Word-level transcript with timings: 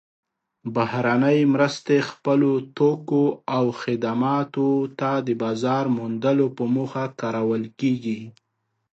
بهرنۍ 0.75 1.39
مرستې 1.53 1.97
خپلو 2.09 2.51
توکو 2.77 3.23
او 3.55 3.65
خدماتو 3.81 4.69
ته 4.99 5.09
د 5.27 5.29
بازار 5.41 5.85
موندلو 5.97 6.47
په 6.57 6.63
موخه 6.75 7.03
کارول 7.21 7.63
کیږي. 7.79 8.19